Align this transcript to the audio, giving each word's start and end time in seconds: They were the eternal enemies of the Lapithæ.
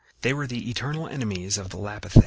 They 0.21 0.33
were 0.33 0.47
the 0.47 0.67
eternal 0.67 1.07
enemies 1.07 1.59
of 1.59 1.69
the 1.69 1.77
Lapithæ. 1.77 2.19